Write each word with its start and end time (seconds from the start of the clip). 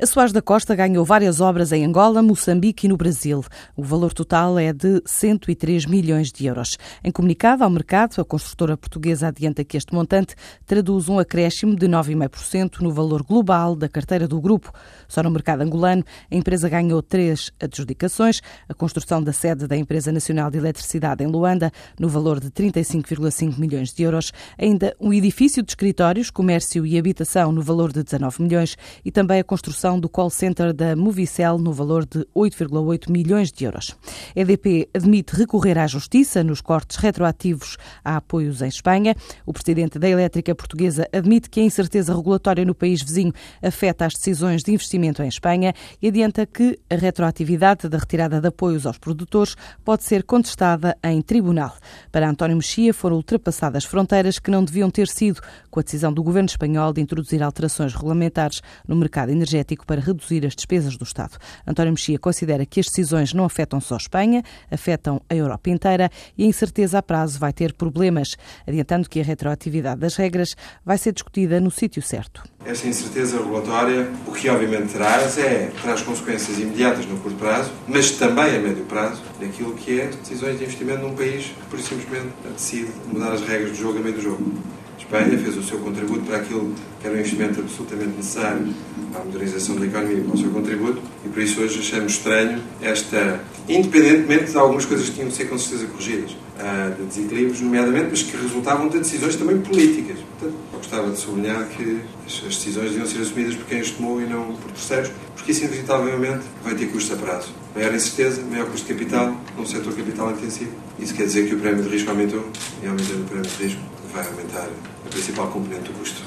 A 0.00 0.06
Soares 0.06 0.32
da 0.32 0.40
Costa 0.40 0.76
ganhou 0.76 1.04
várias 1.04 1.40
obras 1.40 1.72
em 1.72 1.84
Angola, 1.84 2.22
Moçambique 2.22 2.86
e 2.86 2.88
no 2.88 2.96
Brasil. 2.96 3.44
O 3.76 3.82
valor 3.82 4.12
total 4.12 4.56
é 4.56 4.72
de 4.72 5.02
103 5.04 5.86
milhões 5.86 6.30
de 6.30 6.46
euros. 6.46 6.78
Em 7.02 7.10
comunicado 7.10 7.64
ao 7.64 7.70
mercado, 7.70 8.20
a 8.20 8.24
construtora 8.24 8.76
portuguesa 8.76 9.26
adianta 9.26 9.64
que 9.64 9.76
este 9.76 9.92
montante 9.92 10.36
traduz 10.64 11.08
um 11.08 11.18
acréscimo 11.18 11.74
de 11.74 11.88
9,5% 11.88 12.78
no 12.78 12.92
valor 12.92 13.24
global 13.24 13.74
da 13.74 13.88
carteira 13.88 14.28
do 14.28 14.40
grupo. 14.40 14.72
Só 15.08 15.20
no 15.20 15.32
mercado 15.32 15.62
angolano, 15.62 16.04
a 16.30 16.36
empresa 16.36 16.68
ganhou 16.68 17.02
três 17.02 17.50
adjudicações: 17.58 18.40
a 18.68 18.74
construção 18.74 19.20
da 19.20 19.32
sede 19.32 19.66
da 19.66 19.76
Empresa 19.76 20.12
Nacional 20.12 20.48
de 20.48 20.58
Eletricidade 20.58 21.24
em 21.24 21.26
Luanda, 21.26 21.72
no 21.98 22.08
valor 22.08 22.38
de 22.38 22.52
35,5 22.52 23.58
milhões 23.58 23.92
de 23.92 24.04
euros, 24.04 24.32
ainda 24.56 24.94
um 25.00 25.12
edifício 25.12 25.60
de 25.60 25.72
escritórios, 25.72 26.30
comércio 26.30 26.86
e 26.86 26.96
habitação 26.96 27.50
no 27.50 27.62
valor 27.62 27.92
de 27.92 28.04
19 28.04 28.44
milhões 28.44 28.76
e 29.04 29.10
também 29.10 29.40
a 29.40 29.44
construção 29.44 29.87
do 29.96 30.08
call 30.08 30.28
center 30.28 30.72
da 30.72 30.96
Movicel 30.96 31.56
no 31.56 31.72
valor 31.72 32.04
de 32.04 32.26
8,8 32.34 33.08
milhões 33.08 33.52
de 33.52 33.64
euros. 33.64 33.96
A 34.34 34.40
EDP 34.40 34.88
admite 34.92 35.36
recorrer 35.36 35.78
à 35.78 35.86
justiça 35.86 36.42
nos 36.42 36.60
cortes 36.60 36.96
retroativos 36.96 37.76
a 38.04 38.16
apoios 38.16 38.60
em 38.60 38.66
Espanha. 38.66 39.14
O 39.46 39.52
presidente 39.52 40.00
da 40.00 40.08
Elétrica 40.08 40.52
Portuguesa 40.52 41.08
admite 41.12 41.48
que 41.48 41.60
a 41.60 41.62
incerteza 41.62 42.12
regulatória 42.12 42.64
no 42.64 42.74
país 42.74 43.00
vizinho 43.00 43.32
afeta 43.62 44.06
as 44.06 44.14
decisões 44.14 44.64
de 44.64 44.72
investimento 44.72 45.22
em 45.22 45.28
Espanha 45.28 45.72
e 46.02 46.08
adianta 46.08 46.44
que 46.44 46.76
a 46.90 46.96
retroatividade 46.96 47.88
da 47.88 47.98
retirada 47.98 48.40
de 48.40 48.48
apoios 48.48 48.84
aos 48.86 48.98
produtores 48.98 49.54
pode 49.84 50.02
ser 50.02 50.24
contestada 50.24 50.98
em 51.04 51.22
tribunal. 51.22 51.72
Para 52.10 52.28
António 52.28 52.56
Mexia, 52.56 52.92
foram 52.92 53.14
ultrapassadas 53.16 53.84
fronteiras 53.84 54.40
que 54.40 54.50
não 54.50 54.64
deviam 54.64 54.90
ter 54.90 55.06
sido, 55.06 55.40
com 55.70 55.78
a 55.78 55.82
decisão 55.82 56.12
do 56.12 56.22
governo 56.22 56.48
espanhol 56.48 56.92
de 56.92 57.00
introduzir 57.00 57.42
alterações 57.42 57.94
regulamentares 57.94 58.62
no 58.86 58.96
mercado 58.96 59.30
energético 59.30 59.77
para 59.86 60.00
reduzir 60.00 60.44
as 60.46 60.54
despesas 60.54 60.96
do 60.96 61.04
Estado. 61.04 61.36
António 61.66 61.92
Mexia 61.92 62.18
considera 62.18 62.64
que 62.64 62.80
as 62.80 62.86
decisões 62.86 63.32
não 63.32 63.44
afetam 63.44 63.80
só 63.80 63.94
a 63.94 63.98
Espanha, 63.98 64.42
afetam 64.70 65.20
a 65.28 65.34
Europa 65.34 65.70
inteira 65.70 66.10
e 66.36 66.44
a 66.44 66.46
incerteza 66.46 66.98
a 66.98 67.02
prazo 67.02 67.38
vai 67.38 67.52
ter 67.52 67.72
problemas, 67.72 68.36
adiantando 68.66 69.08
que 69.08 69.20
a 69.20 69.24
retroatividade 69.24 70.00
das 70.00 70.16
regras 70.16 70.56
vai 70.84 70.98
ser 70.98 71.12
discutida 71.12 71.60
no 71.60 71.70
sítio 71.70 72.02
certo. 72.02 72.42
Esta 72.64 72.88
incerteza 72.88 73.38
regulatória, 73.38 74.10
o 74.26 74.32
que 74.32 74.48
obviamente 74.48 74.92
traz 74.92 75.38
é 75.38 75.70
traz 75.82 76.02
consequências 76.02 76.58
imediatas 76.58 77.06
no 77.06 77.18
curto 77.18 77.38
prazo, 77.38 77.72
mas 77.86 78.10
também 78.12 78.56
a 78.56 78.58
médio 78.58 78.84
prazo, 78.84 79.22
naquilo 79.40 79.74
que 79.74 80.00
é 80.00 80.06
decisões 80.06 80.58
de 80.58 80.64
investimento 80.64 81.02
num 81.02 81.14
país 81.14 81.46
que, 81.46 81.66
por 81.70 81.80
simplesmente, 81.80 82.32
decide 82.52 82.90
mudar 83.06 83.32
as 83.32 83.42
regras 83.42 83.70
do 83.70 83.76
jogo 83.76 83.98
a 83.98 84.02
meio 84.02 84.14
do 84.14 84.20
jogo. 84.20 84.77
Espanha 84.98 85.38
fez 85.38 85.56
o 85.56 85.62
seu 85.62 85.78
contributo 85.78 86.20
para 86.22 86.38
aquilo 86.38 86.74
que 87.00 87.06
era 87.06 87.16
um 87.16 87.18
investimento 87.18 87.60
absolutamente 87.60 88.16
necessário 88.16 88.66
a 89.14 89.24
modernização 89.24 89.76
da 89.76 89.86
economia, 89.86 90.22
para 90.22 90.34
o 90.34 90.38
seu 90.38 90.50
contributo, 90.50 91.00
e 91.24 91.28
por 91.28 91.42
isso 91.42 91.60
hoje 91.60 91.78
achamos 91.78 92.12
estranho 92.12 92.60
esta, 92.82 93.40
independentemente 93.68 94.50
de 94.50 94.56
algumas 94.56 94.84
coisas 94.84 95.08
que 95.08 95.14
tinham 95.14 95.28
de 95.28 95.34
ser 95.34 95.46
com 95.46 95.58
certeza 95.58 95.86
corrigidas, 95.86 96.36
ah, 96.58 96.92
de 96.96 97.04
desequilíbrios, 97.04 97.60
nomeadamente, 97.60 98.08
mas 98.10 98.22
que 98.22 98.36
resultavam 98.36 98.88
de 98.88 98.98
decisões 98.98 99.36
também 99.36 99.58
políticas. 99.58 100.18
Portanto, 100.18 100.58
eu 100.72 100.78
gostava 100.78 101.10
de 101.10 101.18
sublinhar 101.18 101.66
que 101.68 102.00
as 102.26 102.40
decisões 102.40 102.90
deviam 102.90 103.06
ser 103.06 103.20
assumidas 103.20 103.54
por 103.54 103.66
quem 103.66 103.80
as 103.80 103.90
tomou 103.90 104.20
e 104.20 104.26
não 104.26 104.54
por 104.56 104.70
terceiros, 104.72 105.10
porque 105.34 105.52
isso, 105.52 105.64
inevitavelmente, 105.64 106.44
vai 106.62 106.74
ter 106.74 106.86
custos 106.86 107.12
a 107.12 107.16
prazo. 107.16 107.48
Maior 107.74 107.94
incerteza, 107.94 108.42
maior 108.42 108.66
custo 108.66 108.86
de 108.86 108.94
capital, 108.94 109.36
num 109.56 109.64
setor 109.64 109.94
capital 109.94 110.32
intensivo. 110.32 110.72
Isso 110.98 111.14
quer 111.14 111.24
dizer 111.24 111.48
que 111.48 111.54
o 111.54 111.58
prémio 111.58 111.82
de 111.82 111.88
risco 111.88 112.10
aumentou, 112.10 112.44
e 112.82 112.86
aumentando 112.86 113.22
o 113.22 113.24
prémio 113.24 113.48
de 113.48 113.64
risco, 113.64 113.80
vai 114.12 114.26
aumentar 114.26 114.68
a 115.06 115.08
principal 115.08 115.48
componente 115.48 115.90
do 115.92 115.98
custo. 115.98 116.22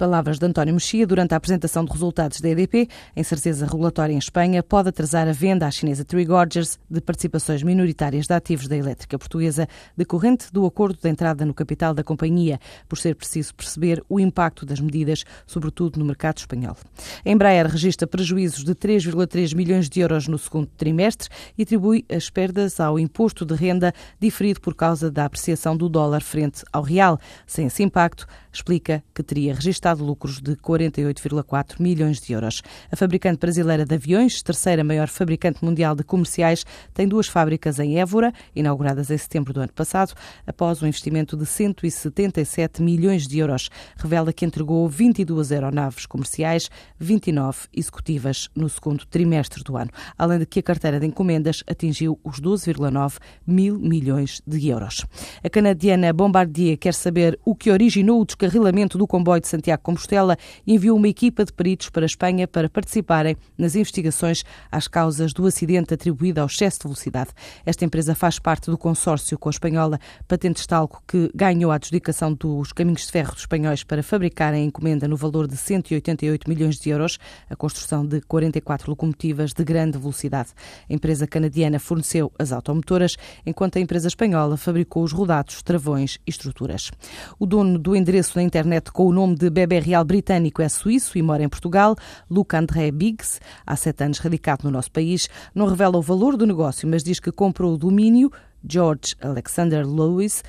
Palavras 0.00 0.38
de 0.38 0.46
António 0.46 0.72
Mexia 0.72 1.06
durante 1.06 1.34
a 1.34 1.36
apresentação 1.36 1.84
de 1.84 1.92
resultados 1.92 2.40
da 2.40 2.48
EDP. 2.48 2.88
A 3.14 3.20
incerteza 3.20 3.66
regulatória 3.66 4.14
em 4.14 4.18
Espanha 4.18 4.62
pode 4.62 4.88
atrasar 4.88 5.28
a 5.28 5.32
venda 5.32 5.66
à 5.66 5.70
chinesa 5.70 6.06
Three 6.06 6.24
Gorges 6.24 6.78
de 6.88 7.02
participações 7.02 7.62
minoritárias 7.62 8.26
de 8.26 8.32
ativos 8.32 8.66
da 8.66 8.74
elétrica 8.74 9.18
portuguesa, 9.18 9.68
decorrente 9.94 10.50
do 10.50 10.64
acordo 10.64 10.98
de 10.98 11.06
entrada 11.06 11.44
no 11.44 11.52
capital 11.52 11.92
da 11.92 12.02
companhia, 12.02 12.58
por 12.88 12.96
ser 12.96 13.14
preciso 13.14 13.54
perceber 13.54 14.02
o 14.08 14.18
impacto 14.18 14.64
das 14.64 14.80
medidas, 14.80 15.22
sobretudo 15.46 15.98
no 15.98 16.06
mercado 16.06 16.38
espanhol. 16.38 16.78
A 17.22 17.28
Embraer 17.28 17.66
registra 17.66 18.08
prejuízos 18.08 18.64
de 18.64 18.74
3,3 18.74 19.54
milhões 19.54 19.86
de 19.86 20.00
euros 20.00 20.26
no 20.26 20.38
segundo 20.38 20.68
trimestre 20.78 21.28
e 21.58 21.62
atribui 21.62 22.06
as 22.08 22.30
perdas 22.30 22.80
ao 22.80 22.98
imposto 22.98 23.44
de 23.44 23.54
renda 23.54 23.92
diferido 24.18 24.62
por 24.62 24.74
causa 24.74 25.10
da 25.10 25.26
apreciação 25.26 25.76
do 25.76 25.90
dólar 25.90 26.22
frente 26.22 26.64
ao 26.72 26.82
real. 26.82 27.20
Sem 27.46 27.66
esse 27.66 27.82
impacto, 27.82 28.26
explica 28.50 29.04
que 29.14 29.22
teria 29.22 29.54
registrado 29.54 29.89
de 29.94 30.02
lucros 30.02 30.40
de 30.40 30.56
48,4 30.56 31.80
milhões 31.80 32.20
de 32.20 32.32
euros. 32.32 32.62
A 32.90 32.96
fabricante 32.96 33.38
brasileira 33.38 33.84
de 33.84 33.94
aviões, 33.94 34.42
terceira 34.42 34.84
maior 34.84 35.08
fabricante 35.08 35.64
mundial 35.64 35.94
de 35.94 36.02
comerciais, 36.02 36.64
tem 36.94 37.06
duas 37.06 37.26
fábricas 37.26 37.78
em 37.78 37.98
Évora, 37.98 38.32
inauguradas 38.54 39.10
em 39.10 39.18
setembro 39.18 39.52
do 39.52 39.60
ano 39.60 39.72
passado, 39.72 40.14
após 40.46 40.82
um 40.82 40.86
investimento 40.86 41.36
de 41.36 41.46
177 41.46 42.82
milhões 42.82 43.26
de 43.26 43.38
euros. 43.38 43.70
Revela 43.96 44.32
que 44.32 44.44
entregou 44.44 44.88
22 44.88 45.52
aeronaves 45.52 46.06
comerciais, 46.06 46.70
29 46.98 47.68
executivas 47.74 48.48
no 48.54 48.68
segundo 48.68 49.06
trimestre 49.06 49.62
do 49.62 49.76
ano, 49.76 49.90
além 50.16 50.38
de 50.38 50.46
que 50.46 50.60
a 50.60 50.62
carteira 50.62 51.00
de 51.00 51.06
encomendas 51.06 51.62
atingiu 51.66 52.18
os 52.24 52.40
12,9 52.40 53.18
mil 53.46 53.78
milhões 53.78 54.40
de 54.46 54.68
euros. 54.68 55.06
A 55.42 55.50
canadiana 55.50 56.12
Bombardier 56.12 56.76
quer 56.76 56.94
saber 56.94 57.38
o 57.44 57.54
que 57.54 57.70
originou 57.70 58.20
o 58.20 58.24
descarrilamento 58.24 58.98
do 58.98 59.06
comboio 59.06 59.40
de 59.40 59.48
Santiago 59.48 59.79
Compostela 59.80 60.36
enviou 60.66 60.96
uma 60.96 61.08
equipa 61.08 61.44
de 61.44 61.52
peritos 61.52 61.90
para 61.90 62.04
a 62.04 62.06
Espanha 62.06 62.46
para 62.46 62.68
participarem 62.68 63.36
nas 63.56 63.74
investigações 63.74 64.44
às 64.70 64.88
causas 64.88 65.32
do 65.32 65.46
acidente 65.46 65.94
atribuído 65.94 66.40
ao 66.40 66.46
excesso 66.46 66.78
de 66.78 66.84
velocidade. 66.84 67.30
Esta 67.66 67.84
empresa 67.84 68.14
faz 68.14 68.38
parte 68.38 68.70
do 68.70 68.78
consórcio 68.78 69.38
com 69.38 69.48
a 69.48 69.50
espanhola 69.50 69.98
Patentes 70.26 70.66
Talco, 70.66 71.02
que 71.06 71.30
ganhou 71.34 71.70
a 71.70 71.76
adjudicação 71.76 72.32
dos 72.32 72.72
caminhos 72.72 73.06
de 73.06 73.12
ferro 73.12 73.34
espanhóis 73.36 73.82
para 73.84 74.02
fabricar 74.02 74.54
em 74.54 74.66
encomenda 74.66 75.06
no 75.08 75.16
valor 75.16 75.46
de 75.46 75.56
188 75.56 76.48
milhões 76.48 76.78
de 76.78 76.90
euros 76.90 77.18
a 77.48 77.56
construção 77.56 78.06
de 78.06 78.20
44 78.22 78.90
locomotivas 78.90 79.52
de 79.52 79.64
grande 79.64 79.98
velocidade. 79.98 80.50
A 80.88 80.92
empresa 80.92 81.26
canadiana 81.26 81.78
forneceu 81.78 82.32
as 82.38 82.52
automotoras, 82.52 83.16
enquanto 83.44 83.76
a 83.76 83.80
empresa 83.80 84.08
espanhola 84.08 84.56
fabricou 84.56 85.02
os 85.02 85.12
rodados, 85.12 85.62
travões 85.62 86.18
e 86.26 86.30
estruturas. 86.30 86.90
O 87.38 87.46
dono 87.46 87.78
do 87.78 87.94
endereço 87.96 88.36
na 88.36 88.42
internet 88.42 88.90
com 88.92 89.06
o 89.06 89.12
nome 89.12 89.34
de 89.34 89.50
Bebé 89.60 89.78
real 89.78 90.06
britânico 90.06 90.62
é 90.62 90.70
suíço 90.70 91.18
e 91.18 91.22
mora 91.22 91.42
em 91.42 91.48
Portugal. 91.48 91.94
Luca 92.30 92.58
André 92.58 92.90
Biggs, 92.90 93.38
há 93.66 93.76
sete 93.76 94.02
anos 94.04 94.18
radicado 94.18 94.64
no 94.64 94.70
nosso 94.70 94.90
país, 94.90 95.28
não 95.54 95.66
revela 95.66 95.98
o 95.98 96.02
valor 96.02 96.34
do 96.34 96.46
negócio, 96.46 96.88
mas 96.88 97.04
diz 97.04 97.20
que 97.20 97.30
comprou 97.30 97.74
o 97.74 97.76
domínio 97.76 98.32
George 98.66 99.14
Alexander 99.20 99.86
Lewis 99.86 100.42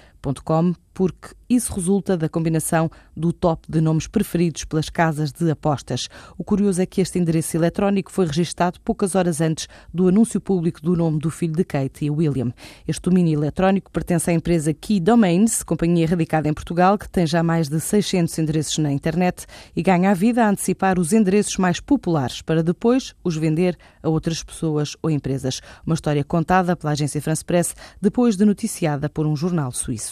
Porque 0.93 1.29
isso 1.49 1.73
resulta 1.73 2.17
da 2.17 2.29
combinação 2.29 2.89
do 3.15 3.31
top 3.31 3.69
de 3.69 3.81
nomes 3.81 4.07
preferidos 4.07 4.65
pelas 4.65 4.89
casas 4.89 5.31
de 5.31 5.49
apostas. 5.49 6.07
O 6.37 6.43
curioso 6.43 6.81
é 6.81 6.85
que 6.85 7.01
este 7.01 7.17
endereço 7.17 7.55
eletrónico 7.57 8.11
foi 8.11 8.25
registado 8.25 8.79
poucas 8.81 9.15
horas 9.15 9.41
antes 9.41 9.67
do 9.93 10.07
anúncio 10.07 10.39
público 10.39 10.81
do 10.81 10.95
nome 10.95 11.17
do 11.19 11.29
filho 11.29 11.53
de 11.53 11.63
Kate 11.63 12.05
e 12.05 12.09
William. 12.09 12.53
Este 12.87 13.09
domínio 13.09 13.39
eletrónico 13.39 13.89
pertence 13.89 14.29
à 14.29 14.33
empresa 14.33 14.73
Key 14.73 14.99
Domains, 14.99 15.63
companhia 15.63 16.07
radicada 16.07 16.49
em 16.49 16.53
Portugal, 16.53 16.97
que 16.97 17.09
tem 17.09 17.25
já 17.25 17.41
mais 17.41 17.69
de 17.69 17.79
600 17.79 18.37
endereços 18.37 18.77
na 18.77 18.91
internet 18.91 19.45
e 19.75 19.81
ganha 19.81 20.11
a 20.11 20.13
vida 20.13 20.43
a 20.43 20.49
antecipar 20.49 20.99
os 20.99 21.13
endereços 21.13 21.57
mais 21.57 21.79
populares 21.79 22.41
para 22.41 22.61
depois 22.61 23.15
os 23.23 23.37
vender 23.37 23.77
a 24.03 24.09
outras 24.09 24.43
pessoas 24.43 24.97
ou 25.01 25.09
empresas. 25.09 25.61
Uma 25.85 25.95
história 25.95 26.23
contada 26.23 26.75
pela 26.75 26.91
agência 26.91 27.21
France 27.21 27.45
Press 27.45 27.73
depois 28.01 28.35
de 28.35 28.45
noticiada 28.45 29.09
por 29.09 29.25
um 29.25 29.35
jornal 29.35 29.71
suíço. 29.71 30.10